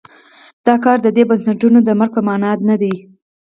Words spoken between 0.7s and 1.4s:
کار د دې